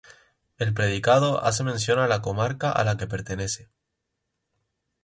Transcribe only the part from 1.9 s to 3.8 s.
a la comarca a la que pertenece.